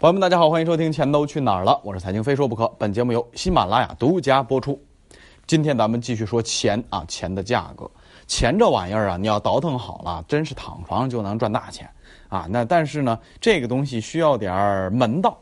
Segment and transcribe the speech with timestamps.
[0.00, 2.68] 朋友们，大家好，欢迎收听《钱都去哪儿了》，我是财经非说不可。
[2.78, 4.80] 本节目由喜马拉雅独家播出。
[5.44, 7.90] 今天咱们继续说钱啊，钱的价格。
[8.28, 11.90] 钱这玩意儿啊，你要倒腾好了，真是躺床上就能赚大钱
[12.28, 12.46] 啊。
[12.48, 15.36] 那但是呢，这个东西需要点门道。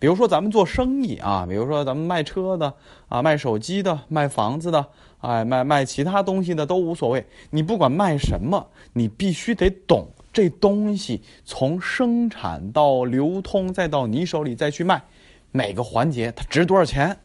[0.00, 2.74] 比如说咱们做生意啊，比如说咱们卖车的
[3.08, 4.84] 啊，卖手机的，卖房子的，
[5.20, 7.24] 哎，卖卖其他东西的都无所谓。
[7.50, 10.08] 你不管卖什么，你必须得懂。
[10.32, 15.02] 这东西从生产到流通，再到你手里再去卖，
[15.50, 17.18] 每个环节它值多少钱？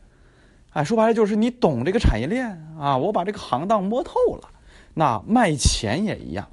[0.71, 2.47] 哎，说白了就是你懂这个产业链
[2.79, 4.49] 啊，我把这个行当摸透了。
[4.93, 6.49] 那卖钱也一样，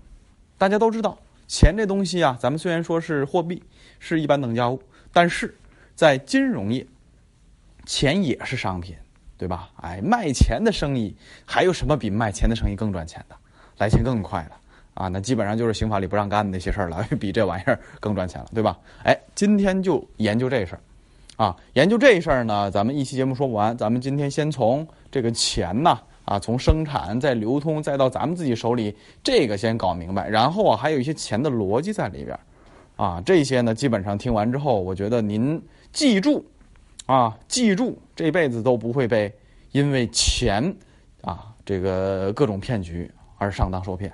[0.58, 3.62] 大家都知道，钱这东西啊，咱们虽然说是货币，
[3.98, 5.56] 是一般等价物，但是
[5.94, 6.86] 在金融业，
[7.86, 8.96] 钱也是商品，
[9.38, 9.70] 对吧？
[9.76, 13.36] 哎，卖钱的生意还有什么比卖钱的生意更赚钱的，
[13.78, 14.52] 来钱更快的？
[14.94, 18.78] 啊，那基本上就是刑法里不让干的那些事儿了， 比这玩意儿更赚钱了，对吧？
[19.04, 28.94] 哎，今天就研究这事儿，啊，研究这事儿呢，咱们一期节目说不完，咱们今天先从这个钱呐，啊，从生产再流通再到咱们自己手里，
[29.24, 32.38] 这个先搞明白，然后啊，还有一些钱的逻辑在里边，
[32.96, 36.44] 啊，这些呢，基本上听完之后，我觉得您记住，
[37.06, 39.32] 啊，记住这辈子都不会被
[39.72, 40.74] 因为钱，
[41.22, 44.12] 啊，这个各种骗局而上当受骗。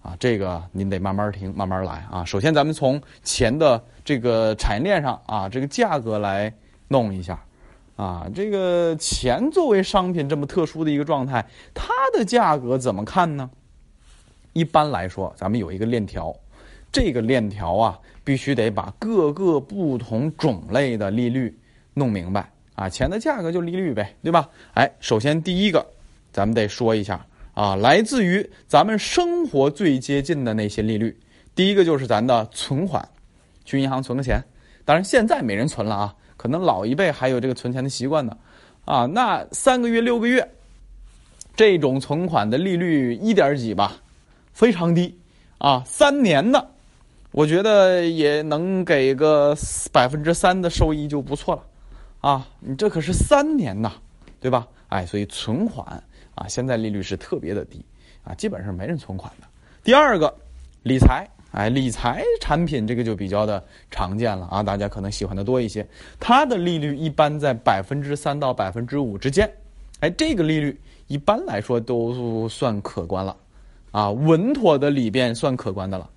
[0.00, 2.24] 啊，这个您得慢慢听，慢慢来啊。
[2.24, 6.52] 首先，咱们从钱的这个产业链上啊，这个价格来
[6.86, 7.38] 弄一下
[7.96, 8.26] 啊。
[8.34, 13.50] 这个钱作为商品这么特殊的一个状态，它的价格怎么看呢？
[14.52, 16.34] 一般来说，咱们有一个链条，
[16.92, 21.58] 这个链条啊，必须得把各个不同种类的利率
[21.94, 22.88] 弄明白啊。
[22.88, 24.48] 钱的价格就利率呗，对吧？
[24.74, 25.84] 哎，首先第一个，
[26.32, 27.26] 咱们得说一下。
[27.58, 31.18] 啊，来自于咱们生活最接近的那些利率，
[31.56, 33.08] 第一个就是咱的存款，
[33.64, 34.40] 去银行存个钱。
[34.84, 38.36] 当然现在没人存了啊，可能老一辈还有这个存钱的习惯呢。
[38.84, 40.48] 啊，那三个月、六个月，
[41.56, 44.02] 这种存款的利率一点几吧，
[44.52, 45.18] 非常低。
[45.58, 46.70] 啊，三年的，
[47.32, 49.52] 我觉得也能给个
[49.90, 51.62] 百分之三的收益就不错了。
[52.20, 53.94] 啊，你这可是三年呐，
[54.38, 54.68] 对吧？
[54.90, 56.00] 哎，所以存款。
[56.38, 57.84] 啊，现在利率是特别的低，
[58.22, 59.46] 啊，基本上没人存款的。
[59.82, 60.32] 第二个，
[60.84, 65.84] 理财，哎，理财产品这个就比较的常见了啊，大家可能喜欢的多一些。
[66.20, 69.52] 它的利率一般在百分之三到百分之五之间，
[69.98, 70.78] 哎，这个利率
[71.08, 73.36] 一般来说都算可观了，
[73.90, 76.08] 啊，稳妥的里边算可观的了，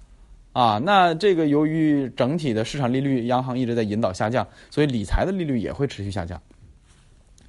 [0.54, 6.40] 啊，那这个由于整体的市场利率，央行一直在引导下降，所以理财的利率也会持续下降。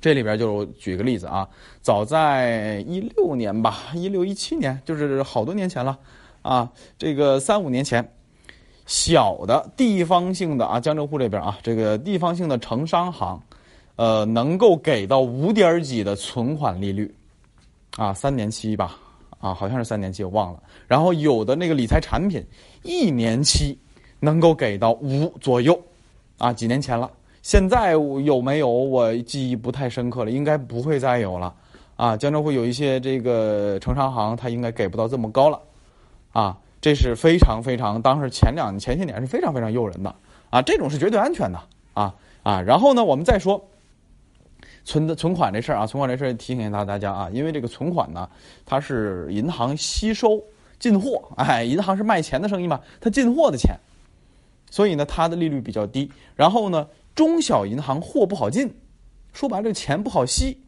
[0.03, 1.49] 这里边就举个例子啊，
[1.81, 5.97] 早在一六年吧，一六一七年，就是好多年前了，
[6.43, 6.69] 啊，
[6.99, 8.13] 这个三五年前，
[8.85, 13.41] 小的地方性的啊，江浙沪这边啊，这个地方性的城商行，
[13.95, 17.15] 呃，能够给到五点几的存款利率，
[17.97, 18.99] 啊，三年期吧，
[19.39, 20.61] 啊，好像是三年期，我忘了。
[20.89, 22.45] 然后有的那个理财产品，
[22.83, 23.79] 一年期
[24.19, 25.81] 能够给到五左右，
[26.39, 27.09] 啊，几年前了。
[27.43, 31.53] 现在有没有我记忆不太深刻了，应该不会再有了，
[31.97, 35.61] 啊，江浙沪有一些这个城商行，它应该给不到这么高了，
[36.31, 40.15] 啊，这是非常非常，当时前两前些年是非常非常诱人的，
[40.51, 41.61] 啊，这种是绝对安全的，
[41.95, 42.15] 啊
[42.45, 43.61] 啊，然后呢，我们再说
[44.85, 48.29] 存的存款这事儿啊，存款这事儿提醒一下大家啊，因为这个存款呢，
[48.65, 50.41] 它是银行吸收
[50.79, 53.75] 进货，哎，银行是卖钱的生意嘛，它进货的钱，
[54.71, 56.87] 所以呢，它的利率比较低，然后呢。
[57.15, 58.75] 中小银行货不好进，
[59.33, 60.63] 说白了，这钱不好吸，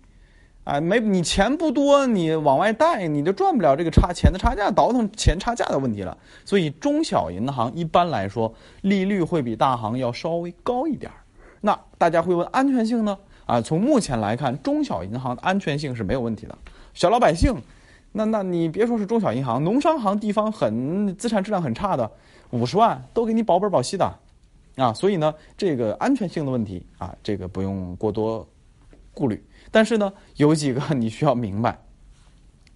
[0.64, 6.16] 哎，没你钱不多，你往外贷，你就赚不了这个差钱的差价，倒腾钱差价的问题了。
[6.44, 11.10] 所以中小银行一般来说利率会比大行要稍微高一点
[11.60, 13.18] 那大家会问安全性呢？
[13.46, 16.56] 啊，从目前来看，中小银行的安全性是没有问题的。
[16.92, 17.54] 小老百姓，
[18.12, 22.10] 那那你别说是中小银行，农商行地方很资产质量很差的，
[22.50, 24.18] 五十万都给你保本保息的。
[24.76, 28.46] 啊，所以呢，这个安全性的问题啊，这个不用过多
[29.12, 29.44] 顾虑。
[29.70, 31.78] 但是呢，有几个你需要明白，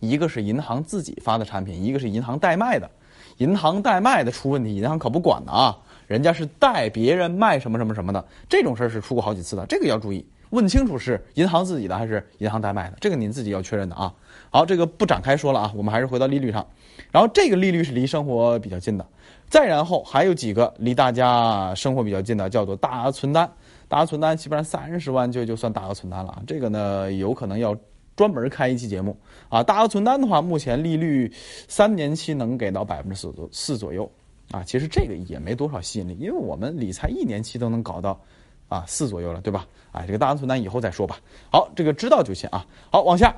[0.00, 2.90] 一个是银行自己发的产品，一个是银行代卖的。
[3.38, 5.78] 银行代卖的出问题，银行可不管的啊，
[6.08, 14.14] 人家是代别人卖什么什么什么的，这种事儿是出过好几次的，这个要注意，问清楚是银行自己的还是银行代卖的，这个您自己要确认的啊。
[14.50, 16.66] 好，这个不展开说了啊，我们还是回到利率上。
[17.10, 19.06] 然后这个利率是离生活比较近的。
[19.48, 23.50] 再然后还有几个离大家生活比较近的，叫做大额存单。
[23.88, 26.42] 大额存单基本上三十万就就算大额存单了啊。
[26.46, 27.76] 这个呢，有可能要
[28.16, 29.16] 专门开一期节目
[29.48, 29.62] 啊。
[29.62, 31.32] 大额存单的话，目前利率
[31.66, 34.10] 三年期能给到百分之四左四左右
[34.50, 38.20] 啊，其实这个也没多少吸引力，因为我们理财一年期都能搞到
[38.68, 39.66] 啊四左右了，对吧？
[39.92, 41.16] 哎，这个大安存单以后再说吧。
[41.50, 42.64] 好，这个知道就行啊。
[42.90, 43.34] 好，往下，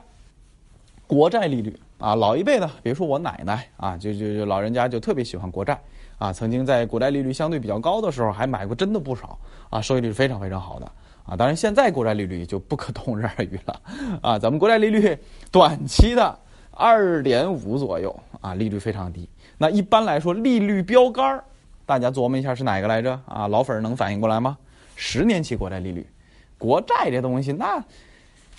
[1.07, 5.81] 国债利率啊，老一辈的，比如说我奶奶啊，就就就老人家就特别喜欢国债
[6.19, 9.39] 啊，曾经在国债利率相对比较高的时候还买过真的不少
[9.71, 10.91] 啊，收益率是非常非常好的
[11.25, 11.37] 啊。
[11.37, 13.81] 当然现在国债利率就不可同日而语了
[14.23, 15.17] 啊，咱们国债利率
[15.53, 16.37] 短期的
[16.73, 19.29] 二点五左右啊，利率非常低。
[19.59, 21.45] 那一般来说，利率标杆儿，
[21.87, 23.47] 大家琢磨一下是哪个来着啊？
[23.47, 24.57] 老粉儿能反应过来吗？
[25.03, 26.07] 十年期国债利率，
[26.59, 27.83] 国债这东西那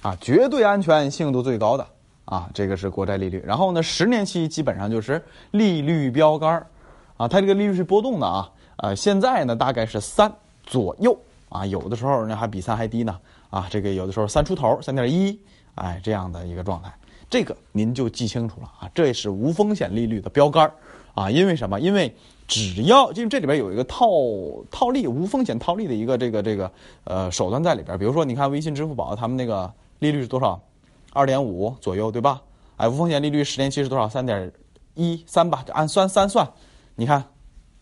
[0.01, 1.87] 啊，绝对安全性度最高的
[2.25, 3.43] 啊，这个是国债利率。
[3.45, 6.67] 然后呢，十年期基本上就是利率标杆儿
[7.15, 10.33] 啊，它这个利率是波动的啊，呃，现在呢大概是三
[10.63, 11.15] 左右
[11.47, 13.19] 啊，有的时候呢还比三还低呢
[13.51, 15.39] 啊，这个有的时候三出头，三点一，
[15.75, 16.91] 哎，这样的一个状态，
[17.29, 20.73] 这个您就记清楚了啊，这是无风险利率的标杆儿。
[21.13, 21.77] 啊，因为什么？
[21.77, 22.15] 因为
[22.51, 24.09] 只要因为这里边有一个套
[24.69, 26.69] 套利、无风险套利的一个这个这个
[27.05, 27.97] 呃手段在里边。
[27.97, 30.61] 比如说，你看微信、支付宝他们那个利率是多少？
[31.13, 32.41] 二点五左右，对吧？
[32.75, 34.09] 哎，无风险利率十年期是多少？
[34.09, 34.51] 三点
[34.95, 36.45] 一三吧，按算三算，
[36.95, 37.23] 你看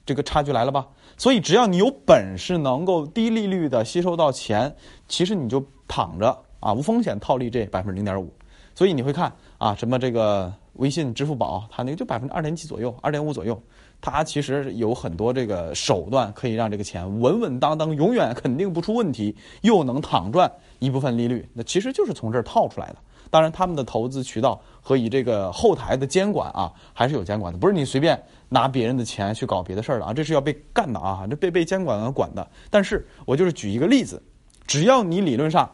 [0.05, 0.87] 这个差距来了吧？
[1.17, 4.75] 所以只要你有本事能够低利率的吸收到钱，
[5.07, 8.31] 其实你就躺着啊，无风险套利这百分之零点五。
[8.75, 10.53] 所以你会看啊，什么这个。
[10.73, 13.61] 微信、支付宝，它那个就百分之二点几左右，二点五左右，
[13.99, 21.47] 它其实有很多这个手段可以让这个钱稳稳当当，永远肯定不出问题，又能躺赚一部分利率。
[21.53, 22.95] 那其实就是从这儿套出来的。
[23.31, 32.47] 当然，他们的投资渠道和以这个后台的监管啊，还是有监管的，不是你随便拿别人的钱去搞别的事儿的啊，这是要被干的啊，这被被监管管的。
[32.69, 34.21] 但是我就是举一个例子，
[34.65, 35.69] 只要你理论上。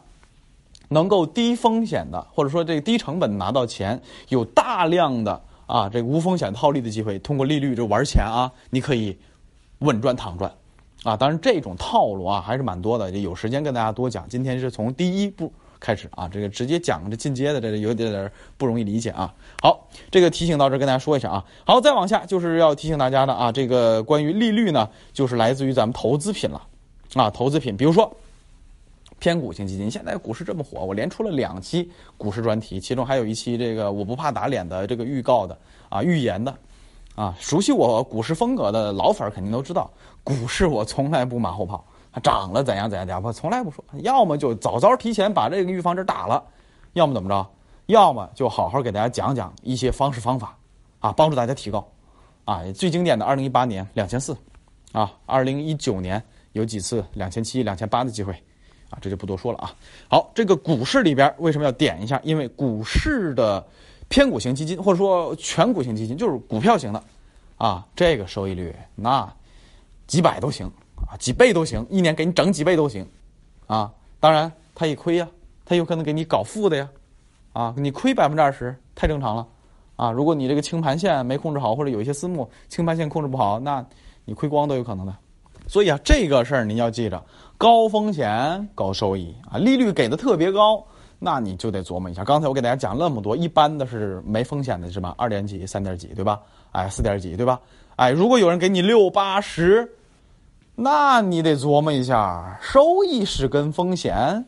[0.88, 9.16] 能够低风险的，或者说这个低成本拿到钱，有大量的啊这个无风险套利的机会，通过利率就玩钱啊，你可以
[9.80, 10.52] 稳赚躺赚，
[11.02, 14.28] 啊，当然这种套路啊还是蛮多的，有时间跟大家多讲。
[14.28, 19.34] 今天是从第一步开始啊，这个直接讲这进阶的，这有点点不容易理解啊。
[19.60, 21.44] 好，这个提醒到这跟大家说一下啊。
[21.64, 26.62] 好，再往下就是要提醒大家的啊，这个关于利率呢，就是来自于咱们投资品了
[27.14, 28.16] 啊，投资品，比如说。
[29.26, 35.58] 偏股型基金，现在股市这么火，我连出了两期股市专题，其中还有一期这个我不怕打脸的这个预告的
[35.88, 36.56] 啊预言的，
[37.16, 39.90] 啊熟悉我股市风格的老粉肯定都知道，
[40.22, 41.84] 股市我从来不马后炮，
[42.22, 46.40] 涨了怎样怎样怎样，我从来不说，要么就早早提前把这个预防针打了，
[46.92, 47.44] 要么怎么着，
[47.86, 50.56] 要么就好好给大家讲讲一些方式方法，
[51.00, 51.84] 啊帮助大家提高，
[52.44, 54.36] 啊最经典的二零一八年两千四，
[54.92, 56.22] 啊二零一九年
[56.52, 58.32] 有几次两千七两千八的机会。
[59.00, 59.74] 这就不多说了啊。
[60.08, 62.20] 好，这个股市里边为什么要点一下？
[62.24, 63.64] 因为股市的
[64.08, 67.02] 偏股型基金或者说全股型基金就是股票型的，
[67.56, 69.30] 啊，这个收益率那
[70.06, 70.70] 几百都行
[71.08, 73.06] 啊，几倍都行，一年给你整几倍都行，
[73.66, 75.28] 啊，当然它一亏呀，
[75.64, 76.88] 它有可能给你搞负的呀，
[77.52, 79.46] 啊，你亏百分之二十太正常了，
[79.96, 83.84] 啊，如果你这个清盘线没控制好，或者有一些私募清盘线控制不好，那
[84.24, 85.14] 你亏光都有可能的。
[85.66, 87.22] 所以啊，这个事儿您要记着。
[87.58, 90.84] 高风险高收益啊，利率给的特别高，
[91.18, 92.22] 那你就得琢磨一下。
[92.22, 95.14] 刚才我给大家讲那么多，一般的是没风险的是吧？
[95.16, 96.38] 二点几、三点几，对吧？
[96.72, 97.58] 哎，四点几，对吧？
[97.96, 99.90] 哎，如果有人给你六八十，
[100.74, 104.44] 那你得琢磨一下，收益是跟风险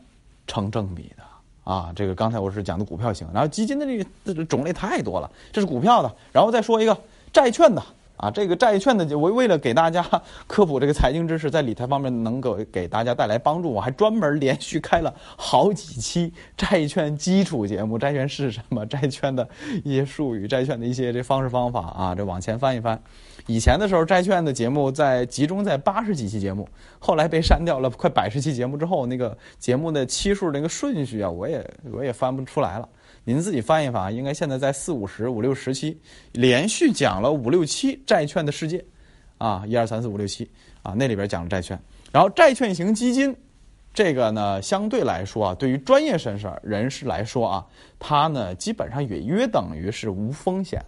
[0.47, 1.23] 成正比的
[1.65, 1.91] 啊。
[1.97, 3.87] 这个刚才我是讲的股票型，然后基金的
[4.27, 6.95] 这个种类太多了，这是股票的，然后再说一个
[7.33, 7.83] 债券的。
[8.19, 10.05] 啊，这个债券的，我为了给大家
[10.47, 17.97] 科普这个财经知识，在理财方面能够给大家带来帮助，我还专门连续开了好几期债券基础节目。
[17.97, 18.85] 债券是什么？
[18.87, 19.49] 债券的
[19.85, 23.01] 一些术语，债券的一些这方式方法啊，这往前翻一翻。
[23.47, 32.89] 以前的时候，债券的节目在集中在八十几期节目，后来被删掉了，快百十期节目之后，那个节目的期数那个顺序啊，我也我也翻不出来了。
[33.29, 36.01] 您自己翻一翻，应该现在在四五十、五六十期，
[36.33, 38.83] 连续讲了五六期债券的世界，
[39.37, 40.51] 啊，一二三四五六七，
[40.83, 41.79] 啊，那里边讲了债券，
[42.11, 43.37] 然后债券型基金，
[43.93, 47.67] 这个呢，相对来说啊，对于专业人士人士来说啊，
[47.99, 50.83] 它呢基本上也约等于是无风险，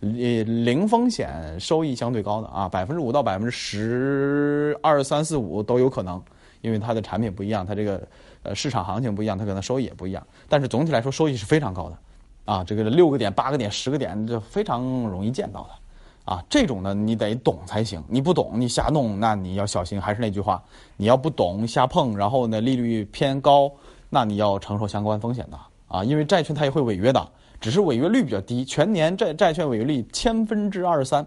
[0.00, 0.08] 呃
[0.42, 6.20] 零风险收益相对高的啊，百分之五到百分之十二三四五都有可能，
[6.60, 8.04] 因为它的产品不一样，它这个。
[8.44, 11.98] 呃，市场行情不一样，它可能收益也不一样，但是总体来说收益是非常高的，
[12.44, 20.00] 啊，这个六个点、八个点、十个点，这非常容易见到的，啊，这种呢你得懂才行，你不懂你瞎弄，那你要小心。
[20.00, 20.62] 还是那句话，
[20.98, 23.72] 你要不懂瞎碰，然后呢利率偏高，
[24.10, 25.58] 那你要承受相关风险的，
[25.88, 31.26] 啊，因为债券它也会违约的，只是违约率比较低，全年债债券违约率千分之二十三，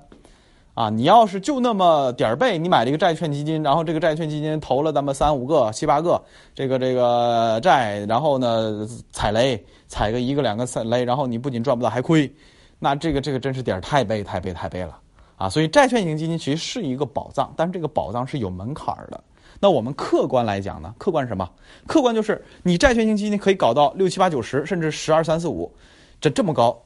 [0.78, 12.32] 啊，你要是就那么点儿背，你买了一个债券基金，然后这个债券基金投了咱们三五个、七八个这个这个债，然后呢踩雷，踩个一个两个三雷，然后你不仅赚不到还亏，
[12.78, 14.96] 那这个这个真是点儿太背太背太背了
[15.36, 15.50] 啊！
[15.50, 19.20] 所以债券型基金其实是一个宝藏，但是这个宝藏是有门槛儿的。
[19.60, 20.94] 那我们客观来讲呢？
[21.00, 21.50] 客观是什么？
[21.88, 25.74] 客观就是你债券型基金可以搞到六七八九十，甚至十二三四五，
[26.22, 26.80] 这这么高。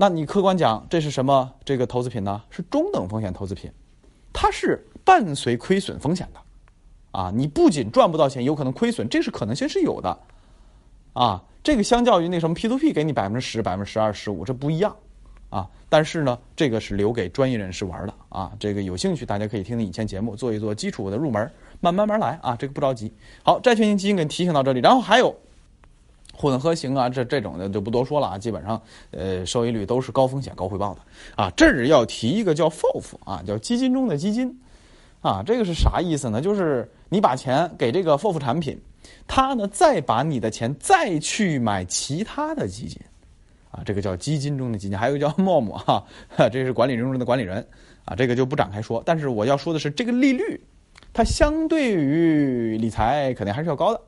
[0.00, 2.42] 那你客观讲，这是什么这个投资品呢？
[2.48, 3.70] 是中等风险投资品，
[4.32, 6.40] 它是伴随亏损风险的，
[7.10, 10.18] 啊，你不仅赚不到钱，有可能亏损，这是可能性是有的，
[11.12, 14.96] 啊，这个相较于那什么 P to P 给你百分之十、百分之十二、十五，这不一样，
[15.50, 23.12] 啊，但是呢，这个是留给专业人士玩的，啊，这个有兴趣大家可以听听以前节目，做一做基础的入门，慢慢慢来啊，这个不着急。
[23.42, 25.36] 好，债券型基金给提醒到这里，然后还有。
[26.40, 28.80] 混合型啊，这这种的就不多说了啊，基本上，
[29.10, 31.00] 呃，收益率都是高风险高回报的
[31.36, 31.52] 啊。
[31.54, 34.58] 这儿要提一个叫 FOF 啊，叫基金中的基金，
[35.20, 36.40] 啊，这个是啥意思呢？
[36.40, 38.80] 就是你把钱给这个 FOF 产品，
[39.26, 42.98] 它呢再把你的钱再去买其他的基金，
[43.70, 46.02] 啊，这个叫基金中的基金，还有一个叫 MOM 哈，
[46.50, 47.66] 这是管理人中的管理人
[48.06, 49.02] 啊，这个就不展开说。
[49.04, 50.58] 但是我要说的是，这个利率，
[51.12, 54.00] 它相对于理财肯定还是要高的。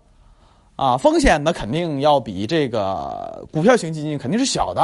[0.76, 4.80] 啊，风险呢肯定要比这个股票型基金肯定是小的，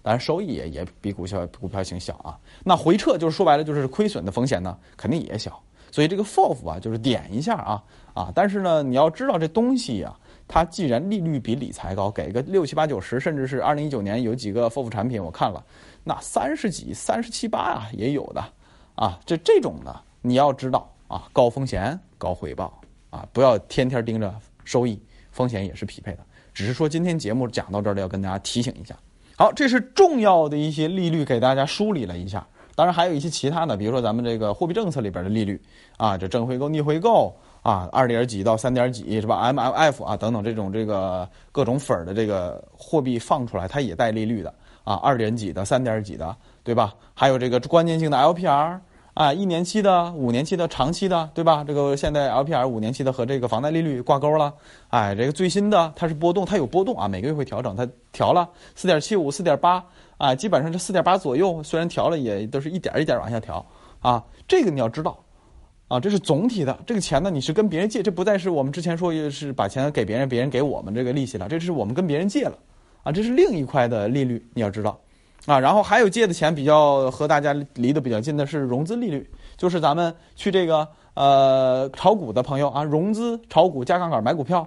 [0.00, 2.38] 当然收益也也比股票股票型小啊。
[2.64, 7.82] 那回撤就是说白了就是亏损的风险呢肯定也小，所以这个 FOF 啊就是点一下啊
[8.14, 10.14] 啊，但是呢你要知道这东西呀，
[10.46, 15.62] 它既然利率比理财高，给个六七八九十，甚至是二零一九年有几个 FOF 产品我看了，
[16.04, 18.42] 那三十几、三十七八啊也有的
[18.94, 22.72] 啊，这这种呢你要知道啊，高风险高回报
[23.10, 24.32] 啊，不要天天盯着
[24.64, 24.98] 收益。
[25.32, 26.18] 风险也是匹配的，
[26.54, 28.94] 只是说今天节目讲到这儿了，要跟大家提醒一下。
[29.36, 32.46] 好，这是重要的一些利率给大家梳理了一下，
[32.76, 35.60] 当然还有一些其他的，比如说咱们这个货币政策里边的利率
[35.96, 46.94] 啊，这正回购、逆回购啊，二点几到三点几是吧？MLF 啊等等这种这个各种粉儿的这个货币放出来，它也带利率的啊，二点几的、三点几的，对吧？
[47.14, 48.78] 还有这个关键性的 LPR。
[49.14, 51.62] 啊，一年期的、五年期的、长期的，对吧？
[51.62, 54.54] 这个现在 LPR 五年期的和这个房贷利率挂钩了。
[54.88, 59.84] 哎，这个最新的它是波动，它有波动啊，每个月会调整，它调了四点七五、四点八，
[60.16, 61.62] 啊，基本上是四点八左右。
[61.62, 63.64] 虽然调了，也都是一点一点往下调
[64.00, 64.24] 啊。
[64.48, 65.22] 这个你要知道，
[65.88, 66.78] 啊，这是总体的。
[66.86, 72.56] 这个钱呢，你是跟别人借，这不再是我们之前说也是把钱给别人，别人给我们这个利息了，这是我们跟别人借了，
[73.02, 74.98] 啊，这是另一块的利率，你要知道。
[75.46, 84.66] 啊，然后还有借的钱比较和大家离得比较近的是融资利率，就是咱们去这个呃炒股的朋友啊，融资炒股加杠杆买股票，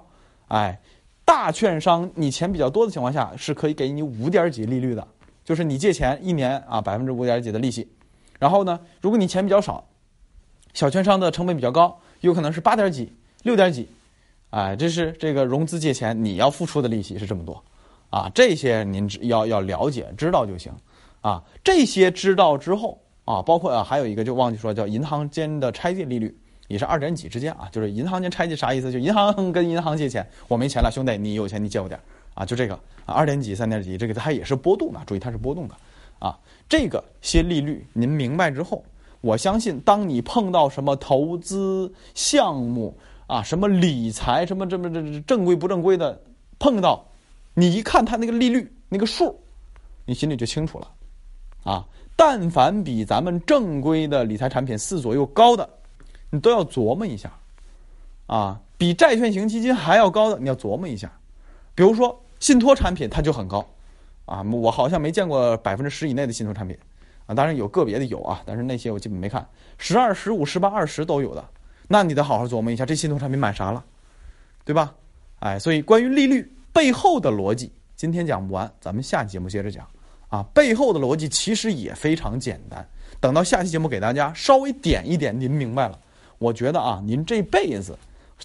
[0.50, 0.77] 哎，
[1.24, 5.08] 大券商你钱比较多的情况下是可以给你五点几利率的，
[5.46, 7.88] 就是你借钱一年啊百分之五点几的利息，
[8.38, 9.86] 然后呢，如果你钱比较少，
[10.74, 13.13] 小券商的成本比较高，有可能是八点几、
[13.44, 13.88] 六点几，
[14.50, 17.63] 哎，这是这个融资借钱你要付出的利息是这么多。
[18.09, 20.71] 啊，这些您要要了解知道就行，
[21.21, 26.33] 啊，这些知道之后啊，包括啊还有一个就忘记说叫银行间的拆借利率
[26.67, 28.91] 也是二点几之间啊，就是银行间拆借啥意思？
[28.91, 32.00] 就银行跟银行借钱，我没钱了，兄弟你有钱你借我点
[32.35, 32.74] 啊，就这个
[33.05, 35.75] 啊二点几三点几，这个它也是波动的，注意它是波动的
[36.19, 38.83] 啊，这个些利率您明白之后，
[39.19, 42.97] 我相信当你碰到什么投资项目
[43.27, 46.21] 啊，什么理财什么这么这正规不正规的
[46.57, 47.05] 碰到。
[47.57, 49.41] 你一看它那个利率那个数，
[50.05, 50.91] 你心里就清楚了，
[51.63, 51.85] 啊，
[52.17, 55.67] 但凡比咱们正规的理财产品四左右高的，
[56.29, 57.31] 你都要琢磨一下，
[58.27, 61.09] 啊，比债券型基金还要高的，你要琢磨一下。
[61.74, 63.65] 比如说信托产品，它就很高，
[64.25, 66.77] 啊，我好像没见过百分之十以内的信托产品，
[67.25, 69.47] 啊，当然有个别的有啊，但是那些我基本没看，
[69.77, 71.43] 十二、十五、十八、二十都有的，
[71.88, 73.81] 那你得好好琢磨一下，这信托产品买啥了，
[74.65, 74.93] 对吧？
[75.39, 76.51] 哎，所以关于利率。
[76.75, 79.88] 背后的逻辑今天讲不完，咱们下期节目接着讲。
[80.27, 82.86] 啊，背后的逻辑其实也非常简单。
[83.22, 85.98] 等到下期节目给大家稍微点一点，您明白了。
[86.38, 87.98] 我觉得啊，您这辈子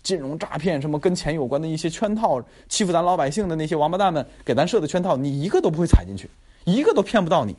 [0.05, 6.31] 金融诈骗什么跟钱有关的一些圈套，欺负咱老百姓的那些王八蛋们给咱设的圈套，你一个都不会踩进去，
[6.65, 7.57] 一个都骗不到你。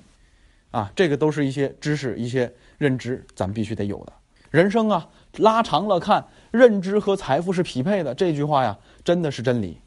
[0.72, 4.14] 啊，这个都是一些知识、一些认知，咱们必须得有的。
[4.50, 8.16] 人生啊，拉长了看，认知和财富是匹配的。
[8.16, 9.78] 这句话呀，真的是真理。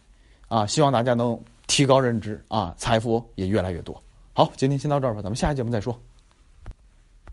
[0.55, 4.01] 啊，希望大家能提高认知啊，财富也越来越多。
[4.33, 6.01] 好，今天先到这儿吧，咱们下期节目再说。